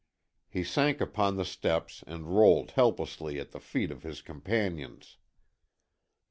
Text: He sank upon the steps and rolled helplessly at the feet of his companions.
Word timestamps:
He 0.49 0.63
sank 0.63 0.99
upon 0.99 1.35
the 1.37 1.45
steps 1.45 2.03
and 2.07 2.35
rolled 2.35 2.71
helplessly 2.71 3.39
at 3.39 3.51
the 3.51 3.59
feet 3.59 3.91
of 3.91 4.01
his 4.01 4.23
companions. 4.23 5.17